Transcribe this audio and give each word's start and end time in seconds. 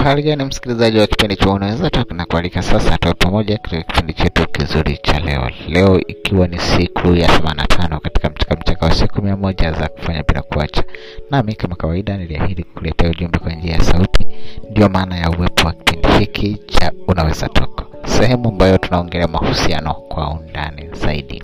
Uhali 0.00 0.22
gani 0.22 0.44
msikilizaji 0.44 0.98
wa 0.98 1.06
kipindi 1.06 1.36
cha 1.36 1.50
Unaweza 1.50 1.90
Talk 1.90 2.10
na 2.12 2.26
kualika 2.26 2.62
sasa 2.62 2.98
tuwe 2.98 3.14
pamoja 3.14 3.58
katika 3.58 3.82
kipindi 3.82 4.12
chetu 4.12 4.48
kizuri 4.48 4.98
cha 5.02 5.18
leo. 5.20 5.50
Leo 5.68 6.00
ikiwa 6.06 6.46
ni 6.48 6.58
siku 6.58 7.14
ya 7.14 7.28
85 7.28 7.98
katika 8.00 8.30
mchaka 8.30 8.56
mchaka 8.56 8.86
wa 8.86 8.94
siku 8.94 9.22
mia 9.22 9.36
moja 9.36 9.72
za 9.72 9.88
kufanya 9.88 10.22
bila 10.22 10.42
kuacha, 10.42 10.84
nami 11.30 11.54
kama 11.54 11.76
kawaida 11.76 12.16
niliahidi 12.16 12.62
kukuletea 12.64 13.10
ujumbe 13.10 13.38
kwa 13.38 13.52
njia 13.52 13.72
ya 13.72 13.80
sauti. 13.82 14.26
Ndio 14.70 14.88
maana 14.88 15.16
ya 15.16 15.30
uwepo 15.30 15.66
wa 15.66 15.72
kipindi 15.72 16.08
hiki 16.18 16.54
cha 16.66 16.92
Unaweza 17.08 17.48
Talk, 17.48 17.82
sehemu 18.04 18.48
ambayo 18.48 18.78
tunaongelea 18.78 19.28
mahusiano 19.28 19.94
kwa 19.94 20.30
undani 20.30 20.88
zaidi. 20.92 21.42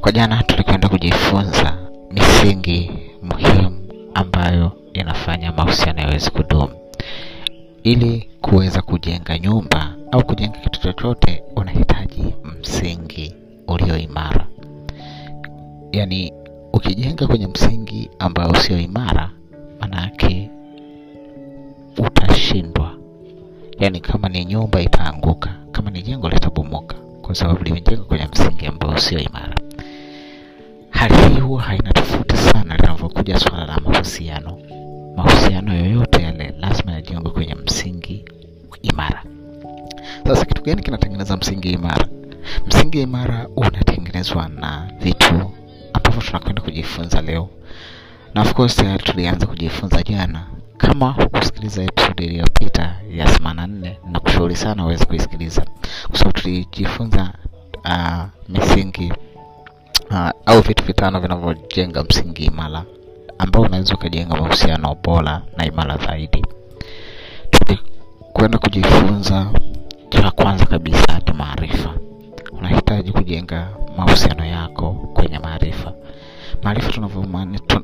Kwa 0.00 0.12
jana 0.12 0.42
tulikwenda 0.42 0.88
kujifunza 0.88 1.78
misingi 2.10 2.90
muhimu 3.22 3.88
ambayo 4.14 4.72
inafanya 4.92 5.52
mahusiano 5.52 6.00
yaweze 6.02 6.30
kudumu. 6.30 6.68
Ili 7.88 8.28
kuweza 8.40 8.82
kujenga 8.82 9.38
nyumba 9.38 9.94
au 10.12 10.24
kujenga 10.26 10.58
kitu 10.58 10.80
chochote, 10.80 11.42
unahitaji 11.56 12.24
msingi 12.60 13.34
ulio 13.68 13.98
imara. 13.98 14.46
Yaani, 15.92 16.32
ukijenga 16.72 17.26
kwenye 17.26 17.46
msingi 17.46 18.10
ambao 18.18 18.54
sio 18.54 18.78
imara, 18.78 19.30
manake 19.80 20.50
utashindwa. 21.98 22.94
Yaani, 23.78 24.00
kama 24.00 24.28
ni 24.28 24.44
nyumba 24.44 24.80
itaanguka, 24.80 25.50
kama 25.72 25.90
ni 25.90 26.02
jengo 26.02 26.28
litabomoka, 26.28 26.96
kwa 27.22 27.34
sababu 27.34 27.64
limejengwa 27.64 28.04
kwenye 28.06 28.26
msingi 28.32 28.66
ambao 28.66 28.98
sio 28.98 29.18
imara. 29.18 29.54
Hali 30.90 31.14
hii 31.34 31.40
huwa 31.40 31.62
haina 31.62 31.92
tofauti 31.92 32.36
sana 32.36 32.76
linavyokuja 32.76 33.38
swala 33.40 33.66
la 33.66 33.80
mahusiano. 33.80 34.58
Mahusiano 35.16 35.74
yoyote 35.74 36.07
Gani 40.68 40.82
kinatengeneza 40.82 41.36
msingi 41.36 41.70
imara? 41.70 42.06
Msingi 42.66 43.02
imara 43.02 43.46
unatengenezwa 43.56 44.48
na 44.48 44.90
vitu 45.00 45.50
ambavyo 45.92 46.22
tunakwenda 46.22 46.62
kujifunza 46.62 47.20
leo, 47.20 47.48
na 48.34 48.40
of 48.42 48.54
course 48.54 48.76
tayari 48.76 49.02
tulianza 49.02 49.46
kujifunza 49.46 50.02
jana. 50.02 50.46
Kama 50.76 51.10
hukusikiliza 51.10 51.82
episode 51.82 52.24
iliyopita 52.24 52.96
ya 53.10 53.26
84 53.26 53.94
na 54.10 54.20
kushauri 54.20 54.56
sana 54.56 54.84
uweze 54.84 55.04
kuisikiliza, 55.04 55.66
kwa 56.08 56.18
sababu 56.18 56.38
tulijifunza 56.40 57.32
uh, 57.84 58.24
misingi 58.48 59.12
uh, 60.10 60.30
au 60.46 60.60
vitu 60.60 60.84
vitano 60.84 61.20
vinavyojenga 61.20 62.04
msingi 62.04 62.44
imara 62.44 62.84
ambao 63.38 63.62
unaweza 63.62 63.94
ukajenga 63.94 64.36
mahusiano 64.36 64.94
bora 65.04 65.42
na 65.56 65.66
imara 65.66 65.96
zaidi. 65.96 66.44
Tulikwenda 67.50 68.58
kujifunza 68.58 69.50
cha 70.10 70.30
kwanza 70.30 70.66
kabisa 70.66 71.20
ni 71.26 71.32
maarifa. 71.32 71.94
Unahitaji 72.52 73.12
kujenga 73.12 73.68
mahusiano 73.96 74.44
yako 74.46 74.92
kwenye 74.92 75.38
maarifa. 75.38 75.92
Maarifa 76.62 76.92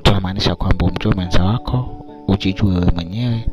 tunamaanisha 0.02 0.54
kwamba 0.54 0.86
umjue 0.86 1.14
mwenza 1.14 1.44
wako, 1.44 2.04
ujijue 2.28 2.70
wewe 2.74 2.90
mwenyewe 2.94 3.46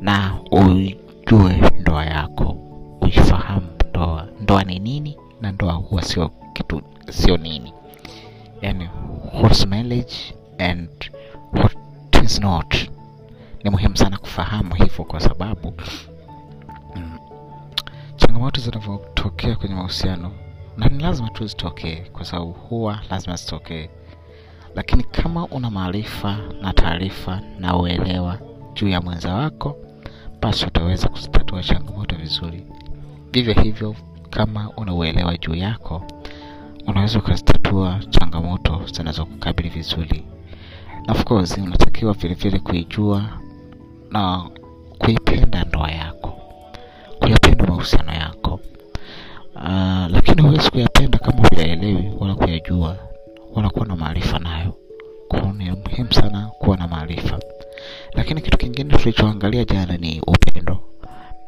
na 0.00 0.34
ujue 0.50 1.70
ndoa 1.80 2.04
yako, 2.04 2.56
uifahamu 3.00 3.66
ndoa. 3.90 4.26
Ndoa 4.40 4.64
ni 4.64 4.78
nini 4.78 5.16
na 5.40 5.52
ndoa 5.52 5.72
huwa 5.72 6.02
sio 6.02 6.30
kitu, 6.52 6.82
sio 7.10 7.36
nini, 7.36 7.72
yani 8.62 8.88
marriage 9.68 10.14
and 10.58 10.88
what 11.52 11.76
is 12.24 12.40
not. 12.40 12.74
Ni 13.64 13.70
muhimu 13.70 13.96
sana 13.96 14.18
kufahamu 14.18 14.74
hivyo, 14.74 15.04
kwa 15.04 15.20
sababu 15.20 15.72
changamoto 18.34 18.60
zinavyotokea 18.60 19.56
kwenye 19.56 19.74
mahusiano, 19.74 20.30
na 20.76 20.88
ni 20.88 21.02
lazima 21.02 21.28
tu 21.30 21.46
zitokee, 21.46 21.96
kwa 22.12 22.24
sababu 22.24 22.52
huwa 22.52 23.00
lazima 23.10 23.36
zitokee, 23.36 23.90
lakini 24.74 25.02
kama 25.02 25.46
una 25.46 25.70
maarifa 25.70 26.36
na 26.60 26.72
taarifa 26.72 27.40
na 27.58 27.76
uelewa 27.76 28.38
juu 28.74 28.88
ya 28.88 29.00
mwenza 29.00 29.34
wako, 29.34 29.76
basi 30.40 30.66
utaweza 30.66 31.08
kuzitatua 31.08 31.62
changamoto 31.62 32.16
vizuri. 32.16 32.66
Vivyo 33.32 33.54
hivyo, 33.54 33.94
kama 34.30 34.70
una 34.76 34.94
uelewa 34.94 35.36
juu 35.36 35.54
yako, 35.54 36.02
unaweza 36.86 37.18
ukazitatua 37.18 38.00
changamoto 38.10 38.82
zinazokukabili 38.92 39.68
vizuri. 39.68 40.24
Na 41.06 41.14
unatakiwa 41.64 42.12
vile 42.12 42.34
vile 42.34 42.58
kuijua 42.58 43.24
na 44.10 44.42
kuipenda 44.98 45.64
ndoa 45.64 45.90
yako, 45.90 46.23
kuyapenda 47.64 47.72
mahusiano 47.72 48.12
yako. 48.12 48.60
Uh, 49.54 50.10
lakini 50.10 50.42
huwezi 50.42 50.70
kuyapenda 50.70 51.18
kama 51.18 51.48
huyaelewi 51.48 52.12
wala 52.20 52.34
kuyajua 52.34 52.96
wala 53.54 53.70
kuwa 53.70 53.86
na 53.86 53.96
maarifa 53.96 54.38
nayo. 54.38 54.74
kwao 55.28 55.52
ni 55.52 55.70
muhimu 55.70 56.12
sana 56.12 56.50
kuwa 56.58 56.76
na 56.76 56.88
maarifa. 56.88 57.40
Lakini 58.12 58.40
kitu 58.40 58.58
kingine 58.58 58.96
tulichoangalia 58.98 59.64
jana 59.64 59.96
ni 59.96 60.20
upendo, 60.26 60.80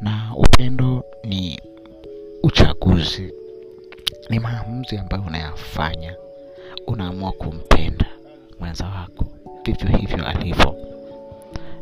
na 0.01 0.31
upendo 0.35 1.03
ni 1.23 1.59
uchaguzi, 2.43 3.33
ni 4.29 4.39
maamuzi 4.39 4.97
ambayo 4.97 5.23
unayafanya, 5.27 6.15
unaamua 6.87 7.31
kumpenda 7.31 8.05
mwenza 8.59 8.85
wako 8.85 9.25
vivyo 9.65 9.97
hivyo 9.97 10.25
alivyo, 10.27 10.75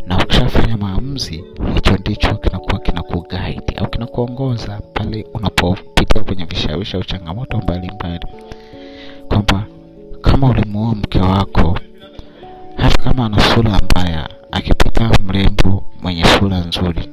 na 0.07 0.17
ukishafanya 0.17 0.77
maamuzi, 0.77 1.43
hicho 1.75 1.97
ndicho 1.97 2.35
kinakuwa 2.35 2.79
kinakuguide 2.79 3.73
au 3.77 3.87
kinakuongoza 3.89 4.81
pale 4.93 5.25
unapopitia 5.33 6.23
kwenye 6.23 6.45
vishawishi 6.45 6.97
au 6.97 7.03
changamoto 7.03 7.57
mbalimbali, 7.57 8.25
kwamba 9.27 9.63
kama 10.21 10.49
ulimuoa 10.49 10.95
mke 10.95 11.19
wako, 11.19 11.79
hata 12.77 13.03
kama 13.03 13.25
ana 13.25 13.39
sura 13.39 13.79
mbaya, 13.91 14.29
akipita 14.51 15.11
mrembo 15.27 15.83
mwenye 16.01 16.25
sura 16.25 16.59
nzuri, 16.59 17.09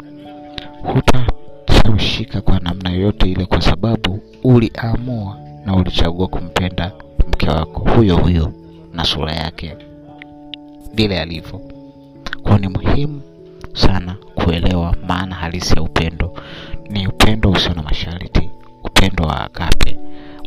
hutashawishika 0.82 2.41
kwa 2.41 2.58
namna 2.60 2.91
yoyote 2.91 3.31
ile, 3.31 3.47
kwa 3.47 3.60
sababu 3.62 4.20
uliamua 4.44 5.36
na 5.66 5.76
ulichagua 5.76 6.26
kumpenda 6.28 6.92
mke 7.28 7.48
wako 7.50 7.91
huyo 7.94 8.16
huyo 8.16 8.52
na 8.92 9.04
sura 9.04 9.32
yake 9.32 9.76
vile 10.94 11.20
alivyo. 11.20 11.60
Kwa 12.52 12.58
ni 12.60 12.68
muhimu 12.68 13.20
sana 13.74 14.16
kuelewa 14.34 14.96
maana 15.08 15.34
halisi 15.34 15.74
ya 15.74 15.82
upendo. 15.82 16.34
Ni 16.90 17.06
upendo 17.06 17.50
usio 17.50 17.74
na 17.74 17.82
masharti, 17.82 18.50
upendo 18.84 19.24
wa 19.24 19.40
agape, 19.44 19.98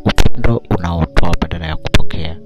upendo 0.05 0.61
unaotoa 0.69 1.31
badala 1.41 1.65
ya 1.67 1.75
kupokea, 1.75 2.37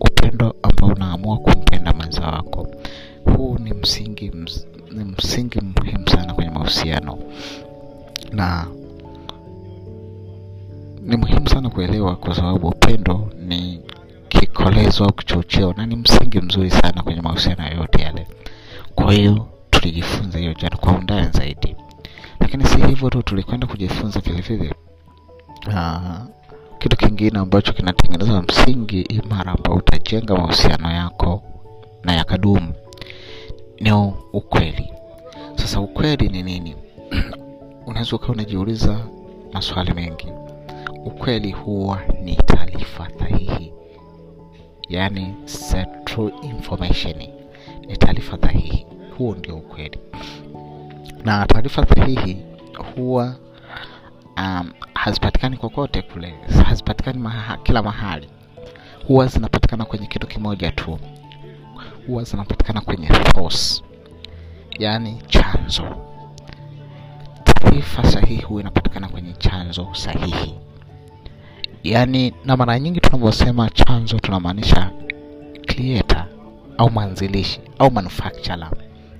upendo 0.00 0.54
ambao 0.62 0.90
unaamua 0.90 1.38
kumpenda 1.38 1.92
mwenza 1.92 2.26
wako. 2.26 2.68
Huu 3.36 3.58
ni 3.58 3.72
msingi, 3.74 4.32
ni 4.90 5.04
msingi 5.04 5.60
muhimu 5.60 6.08
sana 6.08 6.34
kwenye 6.34 6.50
mahusiano, 6.50 7.18
na 8.32 8.66
ni 11.02 11.16
muhimu 11.16 11.48
sana 11.48 11.70
kuelewa, 11.70 12.16
kwa 12.16 12.34
sababu 12.34 12.68
upendo 12.68 13.28
ni 13.46 13.80
kikolezo 14.28 15.04
au 15.04 15.12
kichocheo 15.12 15.74
na 15.76 15.86
ni 15.86 15.96
msingi 15.96 16.40
mzuri 16.40 16.70
sana 16.70 17.02
kwenye 17.02 17.20
mahusiano 17.20 17.64
yoyote 17.68 18.02
yale. 18.02 18.26
Kwa 19.06 19.14
hiyo 19.14 19.46
tulijifunza 19.70 20.38
hiyo 20.38 20.54
jana 20.54 20.76
kwa 20.76 20.92
undani 20.92 21.28
zaidi, 21.32 21.76
lakini 22.40 22.64
si 22.64 22.76
hivyo 22.86 23.10
tu, 23.10 23.22
tulikwenda 23.22 23.66
kujifunza 23.66 24.20
vile 24.20 24.40
vile 24.40 24.74
kitu 26.78 26.96
kingine 26.96 27.38
ambacho 27.38 27.72
kinatengeneza 27.72 28.42
msingi 28.42 29.00
imara 29.00 29.52
ambao 29.52 29.74
utajenga 29.76 30.34
mahusiano 30.36 30.90
yako 30.90 31.42
na 32.04 32.12
yakadumu 32.12 32.72
ni 33.80 33.92
ukweli. 34.32 34.92
Sasa 35.54 35.80
ukweli 35.80 36.28
ni 36.28 36.42
nini? 36.42 36.76
Unaweza 37.86 38.16
ukawa 38.16 38.32
unajiuliza 38.32 38.98
maswali 39.52 39.94
mengi. 39.94 40.26
Ukweli 41.04 41.52
huwa 41.52 42.00
ni 42.22 42.36
taarifa 42.36 43.08
sahihi 43.18 43.72
Yaani 44.88 45.34
true 46.04 46.32
information 46.42 47.14
ni 47.86 47.96
taarifa 47.96 48.38
sahihi. 48.38 48.86
Huo 49.18 49.34
ndio 49.34 49.56
ukweli, 49.56 49.98
na 51.24 51.46
taarifa 51.46 51.86
sahihi 51.86 52.36
huwa 52.96 53.36
um, 54.36 54.70
hazipatikani 54.94 55.56
kokote 55.56 56.02
kule, 56.02 56.34
hazipatikani 56.66 57.18
maha, 57.18 57.56
kila 57.56 57.82
mahali. 57.82 58.28
Huwa 59.08 59.26
zinapatikana 59.26 59.84
kwenye 59.84 60.06
kitu 60.06 60.26
kimoja 60.26 60.72
tu, 60.72 60.98
huwa 62.06 62.24
zinapatikana 62.24 62.80
kwenye 62.80 63.08
source, 63.34 63.82
yaani 64.78 65.22
chanzo. 65.28 65.96
Taarifa 67.44 68.04
sahihi 68.04 68.42
huwa 68.42 68.60
inapatikana 68.60 69.08
kwenye 69.08 69.32
chanzo 69.32 69.88
sahihi. 69.92 70.54
Yaani, 71.84 72.34
na 72.44 72.56
mara 72.56 72.78
nyingi 72.78 73.00
tunavyosema 73.00 73.70
chanzo 73.70 74.18
tunamaanisha 74.18 74.90
creator 75.66 76.24
au 76.78 76.90
mwanzilishi 76.90 77.60
au 77.78 77.90
manufacturer. 77.90 78.70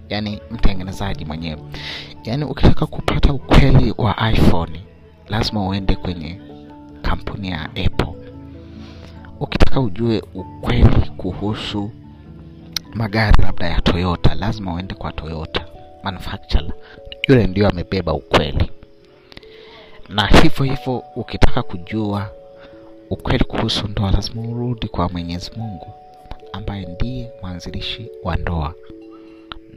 Yani 0.08 0.40
mtengenezaji 0.50 1.24
mwenyewe. 1.24 1.62
Yani 2.24 2.44
ukitaka 2.44 2.86
kupata 2.86 3.32
ukweli 3.32 3.94
wa 3.98 4.30
iphone 4.32 4.80
lazima 5.28 5.66
uende 5.68 5.96
kwenye 5.96 6.40
kampuni 7.02 7.50
ya 7.50 7.62
apple. 7.64 8.12
Ukitaka 9.40 9.80
ujue 9.80 10.22
ukweli 10.34 11.10
kuhusu 11.16 11.90
magari 12.94 13.42
labda 13.42 13.66
ya 13.66 13.80
toyota 13.80 14.34
lazima 14.34 14.74
uende 14.74 14.94
kwa 14.94 15.12
toyota 15.12 15.64
manufacturer. 16.02 16.72
Yule 17.28 17.46
ndio 17.46 17.68
amebeba 17.68 18.12
ukweli. 18.14 18.70
Na 20.08 20.26
hivyo 20.26 20.64
hivyo 20.64 21.02
ukitaka 21.16 21.62
kujua 21.62 22.30
ukweli 23.10 23.44
kuhusu 23.44 23.88
ndoa 23.88 24.10
lazima 24.10 24.42
urudi 24.42 24.88
kwa 24.88 25.08
mwenyezi 25.08 25.50
mungu 25.56 25.86
ambaye 26.52 26.86
ndiye 26.86 27.30
mwanzilishi 27.42 28.10
wa 28.24 28.36
ndoa 28.36 28.74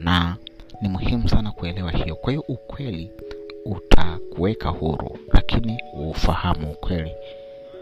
na 0.04 0.36
ni 0.82 0.90
muhimu 0.90 1.30
sana 1.30 1.52
kuelewa 1.52 1.92
hiyo. 1.92 2.16
Kwa 2.16 2.32
hiyo 2.32 2.44
ukweli 2.48 3.12
utakuweka 3.66 4.70
huru 4.70 5.18
lakini 5.34 5.78
ufahamu 6.10 6.72
ukweli 6.72 7.12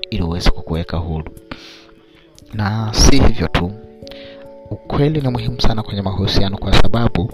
ili 0.09 0.23
uweze 0.23 0.49
kukuweka 0.51 0.97
huru. 0.97 1.31
Na 2.53 2.93
si 2.93 3.19
hivyo 3.19 3.47
tu 3.47 3.71
ukweli 4.71 5.21
ni 5.21 5.29
muhimu 5.29 5.61
sana 5.61 5.83
kwenye 5.83 6.01
mahusiano 6.01 6.57
kwa 6.57 6.73
sababu 6.73 7.31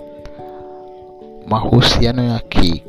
mahusiano 1.47 2.23
yaki 2.23 2.83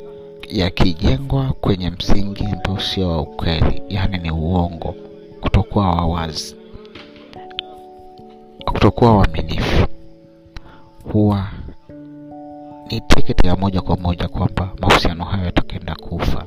yakijengwa 0.48 1.52
kwenye 1.60 1.90
msingi 1.90 2.44
ambao 2.44 2.80
sio 2.80 3.08
wa 3.08 3.20
ukweli 3.20 3.82
yaani 3.88 4.18
ni 4.18 4.30
uongo 4.30 4.94
kutokuwa 5.40 5.90
wawazi 5.90 6.56
kutokuwa 8.64 9.16
waaminifu 9.16 9.86
huwa 11.12 11.46
ni 12.94 13.00
tiketi 13.00 13.46
ya 13.46 13.56
moja 13.56 13.80
kwa 13.80 13.96
moja 13.96 14.28
kwamba 14.28 14.70
mahusiano 14.80 15.24
hayo 15.24 15.44
yatakwenda 15.44 15.94
kufa. 15.94 16.44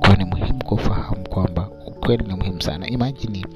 Kwayo 0.00 0.16
ni 0.16 0.24
muhimu 0.24 0.64
kufahamu 0.64 1.28
kwamba 1.28 1.68
ukweli 1.86 2.24
ni 2.26 2.34
muhimu 2.34 2.62
sana. 2.62 2.86
Imajini 2.86 3.46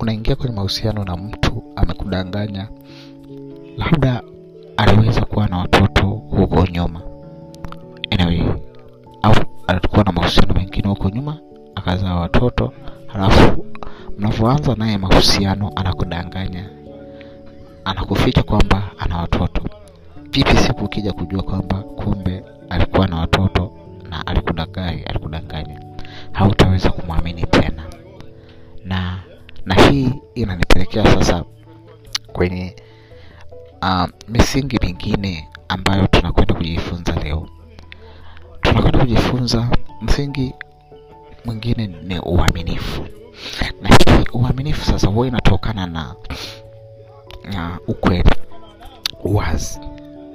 unaingia 0.00 0.36
kwenye 0.36 0.54
mahusiano 0.56 1.04
na 1.04 1.16
mtu 1.16 1.62
amekudanganya 1.76 2.68
labda 3.76 4.22
aliweza 4.76 5.20
kuwa 5.24 5.48
na 5.48 5.58
watoto 5.58 6.06
huko 6.06 6.66
nyuma. 6.66 7.00
Anyway 8.10 8.42
au 9.22 9.34
alikuwa 9.66 10.04
na 10.04 10.12
mahusiano 10.12 10.54
mengine 10.54 10.88
huko 10.88 11.08
nyuma 11.10 11.38
akazaa 11.74 12.14
watoto 12.14 12.72
halafu 13.06 13.64
mnavyoanza 14.18 14.74
naye 14.74 14.98
mahusiano 14.98 15.72
anakudanganya 15.76 16.70
anakuficha 17.84 18.42
kwamba 18.42 18.82
ana 18.98 19.16
watoto 19.18 19.62
vipi 20.32 20.56
siku 20.56 20.84
ukija 20.84 21.12
kujua 21.12 21.42
kwamba 21.42 21.76
kumbe 21.78 22.44
alikuwa 22.70 23.06
na 23.06 23.16
watoto 23.16 23.72
na 24.10 24.26
alikudanganya 24.26 25.06
alikudanganya 25.06 25.80
hautaweza 26.32 26.90
kumwamini 26.90 27.42
tena. 27.46 27.82
Na 28.84 29.18
na 29.64 29.74
hii 29.74 30.10
inanipelekea 30.34 31.04
sasa 31.04 31.44
kwenye 32.32 32.76
uh, 33.82 34.04
misingi 34.28 34.78
mingine 34.82 35.48
ambayo 35.68 36.06
tunakwenda 36.06 36.54
kujifunza 36.54 37.12
leo. 37.24 37.48
Tunakwenda 38.60 38.98
kujifunza 38.98 39.68
msingi 40.02 40.54
mwingine 41.44 41.86
ni 41.86 42.18
uaminifu. 42.18 43.02
Na 43.82 43.88
hii 43.88 44.24
uaminifu 44.32 44.84
sasa 44.84 45.06
huwa 45.08 45.26
inatokana 45.26 45.86
na 45.86 46.14
na 47.52 47.78
ukweli 47.86 48.30
uwazi 49.24 49.80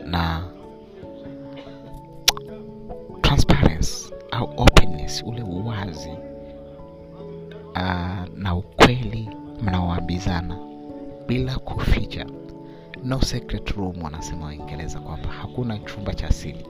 na 0.07 0.43
transparency 3.21 4.13
au 4.31 4.53
openness 4.57 5.23
ule 5.25 5.41
uwazi 5.43 6.09
uh, 7.75 8.35
na 8.35 8.55
ukweli 8.55 9.29
mnaoambizana 9.61 10.57
bila 11.27 11.55
kuficha. 11.59 12.25
No 13.03 13.21
secret 13.21 13.69
room 13.69 14.03
wanasema 14.03 14.45
waingereza 14.45 14.99
kwamba 14.99 15.29
hakuna 15.29 15.77
chumba 15.79 16.13
cha 16.13 16.27
asili 16.27 16.65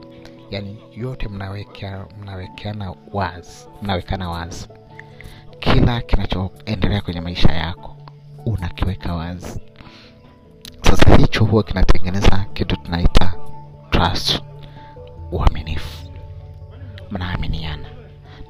yaani 0.50 0.78
yote 0.96 1.28
mnawekea 1.28 2.06
mnawekeana 2.22 2.94
wazi 3.12 3.68
mnawekana 3.82 4.30
wazi. 4.30 4.68
Kila 5.58 6.00
kinachoendelea 6.00 7.00
kwenye 7.00 7.20
maisha 7.20 7.52
yako 7.52 7.96
unakiweka 8.46 9.14
wazi. 9.14 9.60
Sasa 10.82 11.16
hicho 11.16 11.44
huwa 11.44 11.62
kinatengeneza 11.62 12.46
kitu 12.52 12.76
tunaita 12.76 13.17
trust 13.98 14.42
uaminifu. 15.32 16.08
Mnaaminiana. 17.10 17.88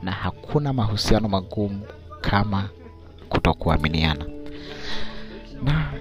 Na 0.03 0.12
hakuna 0.12 0.73
mahusiano 0.73 1.29
magumu 1.29 1.81
kama 2.21 2.69
kutokuaminiana. 3.29 4.25
Na 5.65 5.93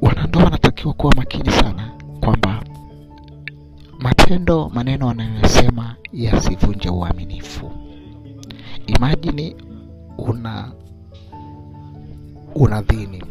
wanandoa 0.00 0.44
wanatakiwa 0.44 0.94
kuwa 0.94 1.14
makini 1.14 1.50
sana 1.50 1.92
kwamba 2.20 2.62
matendo 3.98 4.68
maneno 4.68 5.06
wanayosema 5.06 5.96
yasivunje 6.12 6.88
uaminifu. 6.88 7.70
Imajini 8.86 9.56
una 10.18 10.72
unadhini 12.54 13.22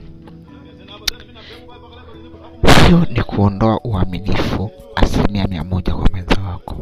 hiyo 2.88 3.06
ni 3.10 3.24
kuondoa 3.24 3.80
uaminifu 3.84 4.72
asilimia 4.96 5.48
mia 5.48 5.64
moja 5.64 5.94
kwa 5.94 6.08
mwenza 6.12 6.42
wako. 6.42 6.76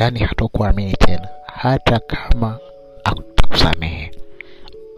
Yaani 0.00 0.18
hatokuamini 0.18 0.92
tena. 0.92 1.28
Hata 1.46 1.98
kama 1.98 2.58
atakusamehe 3.04 4.10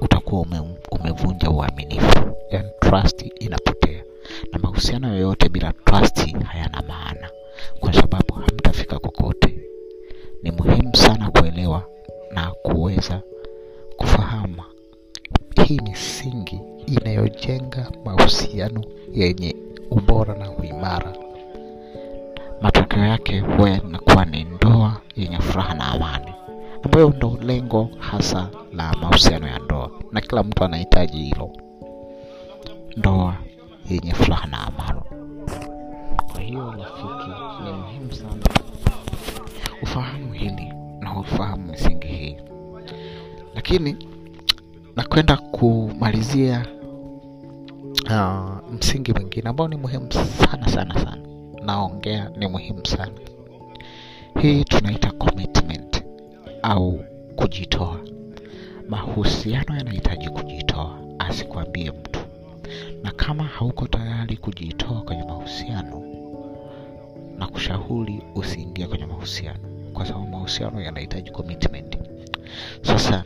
utakuwa 0.00 0.42
ume, 0.42 0.60
umevunja 0.90 1.50
uaminifu. 1.50 2.36
Yaani 2.50 2.68
trust 2.80 3.24
inapotea. 3.40 4.04
Na 4.52 4.58
mahusiano 4.58 5.08
yoyote 5.08 5.48
bila 5.48 5.72
trust 5.72 6.34
hayana 6.44 6.82
maana. 6.88 7.30
Kwa 7.80 7.92
sababu 7.92 8.34
hamtafika 8.34 8.98
kokote. 8.98 9.58
Ni 10.42 10.50
muhimu 10.50 10.96
sana 10.96 11.30
kuelewa 11.30 11.82
na 12.34 12.50
kuweza 12.62 13.20
kufahamu. 13.96 14.62
Hii 15.64 15.80
misingi 15.80 16.60
inayojenga 16.86 17.90
mahusiano 18.04 18.84
yenye 19.12 19.56
ubora 19.96 20.34
na 20.34 20.50
uimara. 20.50 21.12
Matokeo 22.62 23.04
yake 23.04 23.40
huwa 23.40 23.70
yanakuwa 23.70 24.24
ni 24.24 24.44
ndoa 24.44 24.96
yenye 25.16 25.38
furaha 25.38 25.74
na 25.74 25.86
amani 25.88 26.32
ambayo 26.84 27.10
ndo 27.10 27.38
lengo 27.42 27.90
hasa 27.98 28.48
la 28.72 28.92
mahusiano 29.00 29.46
ya 29.48 29.58
ndoa 29.58 29.90
na 30.12 30.20
kila 30.20 30.42
mtu 30.42 30.64
anahitaji 30.64 31.18
hilo. 31.22 31.50
Ndoa 32.96 33.34
yenye 33.90 34.14
furaha 34.14 34.46
na 34.46 34.66
amani. 34.66 35.00
Kwa 36.32 36.40
hiyo 36.40 36.70
rafiki 36.78 37.30
ni 37.64 37.72
muhimu 37.72 38.12
sana 38.12 38.42
ufahamu 39.82 40.32
hili 40.32 40.72
na 41.00 41.16
ufahamu 41.18 41.66
misingi 41.70 42.06
hii. 42.06 42.36
Lakini 43.54 43.96
nakwenda 44.96 45.36
kumalizia 45.36 46.66
uh, 48.12 48.72
msingi 48.72 49.12
mwingine 49.12 49.48
ambao 49.48 49.68
ni 49.68 49.76
muhimu 49.76 50.12
sana 50.12 50.68
sana 50.68 50.94
sana. 50.94 51.18
Naongea 51.64 52.30
ni 52.36 52.46
muhimu 52.48 52.86
sana. 52.86 53.12
Hii 54.42 54.64
tunaita 54.64 55.10
commitment 55.10 56.04
au 56.62 57.00
kujitoa. 57.36 58.00
Mahusiano 58.88 59.76
yanahitaji 59.76 60.28
kujitoa 60.30 60.98
asikwambie 61.18 61.90
mtu. 61.90 62.20
Na 63.02 63.10
kama 63.12 63.44
hauko 63.44 63.86
tayari 63.88 64.36
kujitoa 64.36 65.02
kwenye 65.02 65.22
mahusiano 65.24 66.02
na 67.38 67.46
kushauri 67.46 68.22
usiingie 68.34 68.86
kwenye 68.86 69.06
mahusiano. 69.06 69.58
Kwa 69.92 70.06
sababu 70.06 70.26
mahusiano 70.26 70.80
yanahitaji 70.80 71.30
commitment. 71.30 71.98
Sasa 72.82 73.24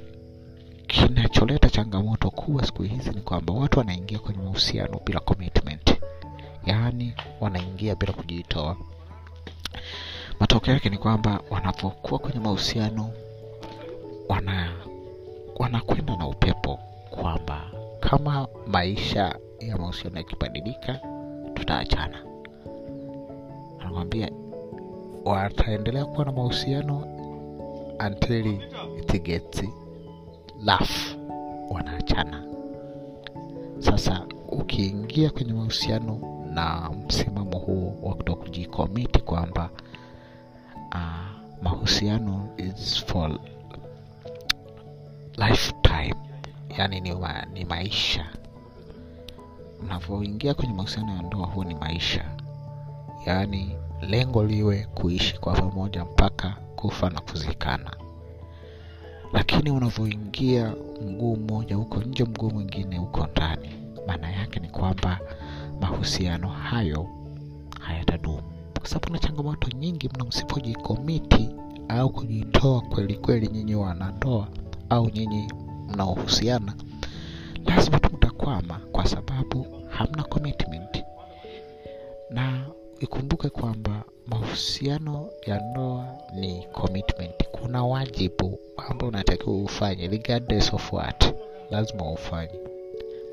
kinacholeta 0.96 1.70
changamoto 1.70 2.30
kubwa 2.30 2.66
siku 2.66 2.82
hizi 2.82 3.10
ni 3.10 3.20
kwamba 3.20 3.52
watu 3.52 3.78
wanaingia 3.78 4.18
kwenye 4.18 4.42
mahusiano 4.42 5.00
bila 5.04 5.20
commitment. 5.20 5.98
Yaani 6.66 7.14
wanaingia 7.40 7.94
bila 7.94 8.12
kujitoa. 8.12 8.76
Matokeo 10.40 10.74
yake 10.74 10.88
ni 10.90 10.98
kwamba 10.98 11.40
wanapokuwa 11.50 12.20
kwenye 12.20 12.40
mahusiano 12.40 13.10
wana 14.28 14.72
wanakwenda 15.56 16.16
na 16.16 16.26
upepo 16.28 16.78
kwamba 17.10 17.62
kama 18.00 18.48
maisha 18.66 19.38
ya 19.60 19.78
mahusiano 19.78 20.16
yakibadilika 20.16 21.00
tutaachana. 21.54 22.18
Anakwambia 23.80 24.30
wataendelea 25.24 26.04
kuwa 26.04 26.24
na 26.24 26.32
mahusiano 26.32 26.96
until 28.06 28.46
it 28.98 29.22
gets 29.22 29.62
rough 30.66 31.16
wanaachana. 31.70 32.44
Sasa 33.78 34.26
ukiingia 34.48 35.30
kwenye 35.30 35.52
mahusiano 35.52 36.18
na 36.54 36.90
msimamo 37.06 37.58
huo 37.58 37.94
wa 38.02 38.14
kuto 38.14 38.36
kujikomiti 38.36 39.18
kwamba 39.18 39.70
uh, 40.94 41.62
mahusiano 41.62 42.48
is 42.56 43.04
for 43.06 43.38
lifetime 45.36 46.14
yani 46.78 47.00
ni, 47.00 47.14
ma, 47.14 47.46
ni 47.52 47.64
maisha. 47.64 48.26
Unavyoingia 49.82 50.54
kwenye 50.54 50.72
mahusiano 50.74 51.16
ya 51.16 51.22
ndoa 51.22 51.46
huo 51.46 51.64
ni 51.64 51.74
maisha. 51.74 52.24
Yaani 53.26 53.76
lengo 54.00 54.44
liwe 54.44 54.86
kuishi 54.94 55.38
kwa 55.38 55.52
pamoja 55.54 56.04
mpaka 56.04 56.56
kufa 56.76 57.10
na 57.10 57.20
kuzikana 57.20 57.90
lakini 59.32 59.70
unavyoingia 59.70 60.74
mguu 61.06 61.36
mmoja 61.36 61.76
huko 61.76 62.00
nje 62.00 62.24
mguu 62.24 62.50
mwingine 62.50 62.98
huko 62.98 63.26
ndani 63.26 63.68
maana 64.06 64.30
yake 64.30 64.60
ni 64.60 64.68
kwamba 64.68 65.18
mahusiano 65.80 66.48
hayo 66.48 67.06
hayatadumu. 67.80 68.42
Kwa 68.78 68.88
sababu 68.88 69.12
na 69.12 69.18
changamoto 69.18 69.68
nyingi 69.78 70.08
mna 70.14 70.24
msipojikomiti 70.24 71.48
au 71.88 72.10
kujitoa 72.10 72.80
kweli 72.80 73.14
kweli 73.14 73.48
nyinyi 73.48 73.74
wanandoa 73.74 74.48
au 74.90 75.10
nyinyi 75.10 75.52
mnaohusiana. 75.88 76.74
Lazima 77.64 78.00
tu 78.00 78.10
mtakwama 78.16 78.80
kwa 78.92 79.06
sababu 79.06 79.66
hamna 79.88 80.22
commitment. 80.22 81.04
Na 82.30 82.64
ikumbuke 83.00 83.48
kwamba 83.48 84.02
mahusiano 84.26 85.28
ya 85.46 85.60
ndoa 85.60 86.06
ni 86.34 86.66
commitment. 86.72 87.34
Kuna 87.52 87.84
wajibu 87.84 88.58
ambao 88.76 89.08
unatakiwa 89.08 89.56
ufanye 89.56 90.08
regardless 90.08 90.72
of 90.74 90.92
what 90.92 91.34
lazima 91.70 92.12
ufanye. 92.12 92.60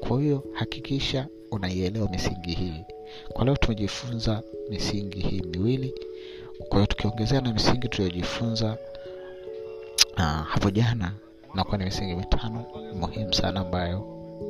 Kwa 0.08 0.22
hiyo 0.22 0.44
hakikisha 0.54 1.28
unaielewa 1.52 2.10
misingi 2.10 2.52
hii. 2.54 2.84
Kwa 3.34 3.46
leo 3.46 3.56
tumejifunza 3.56 4.42
misingi 4.70 5.20
hii 5.20 5.42
miwili. 5.42 5.94
Kwa 6.70 6.78
hiyo 6.78 6.86
tukiongezea 6.86 7.42
na 7.42 7.54
misingi 7.54 7.88
tuliyojifunza 7.90 8.78
uh, 10.18 10.24
hapo 10.24 10.70
jana 10.70 11.12
nakuwa 11.54 11.78
ni 11.78 11.86
misingi 11.86 12.16
mitano 12.16 12.66
muhimu 13.00 13.34
sana 13.34 13.60
ambayo 13.60 14.00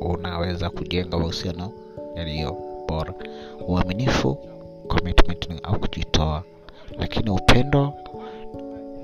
unaweza 0.00 0.70
kujenga 0.70 1.18
mahusiano 1.18 1.72
yaliyo 2.16 2.56
bora. 2.88 3.14
Uaminifu 3.68 4.53
commitment 4.88 5.48
au 5.62 5.78
kujitoa. 5.78 6.42
Lakini 6.98 7.30
upendo 7.30 7.92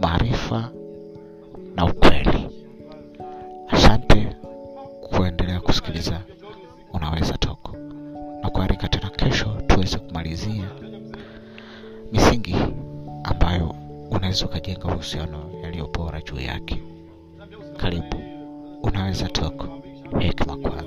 maarifa 0.01 0.71
na 1.75 1.85
ukweli. 1.85 2.49
Asante 3.69 4.37
kuendelea 5.01 5.61
kusikiliza 5.61 6.21
unaweza 6.93 7.39
toko 7.39 7.77
na 8.43 8.51
kuarika 8.51 8.89
tena 8.89 9.11
kesho 9.11 9.57
tuweze 9.67 9.99
kumalizia 9.99 10.65
misingi 12.13 12.57
ambayo 13.25 13.75
unaweza 14.11 14.47
ukajenga 14.47 14.85
uhusiano 14.89 15.51
yaliyo 15.63 15.87
bora 15.87 16.21
juu 16.23 16.41
yake. 16.41 16.83
Karibu. 17.77 18.17
Unaweza 18.83 19.29
toko 19.29 19.69
hekima 20.19 20.57
kwanza 20.57 20.80